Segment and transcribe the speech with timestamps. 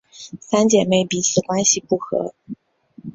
[0.39, 2.33] 三姐妹彼此关系不和。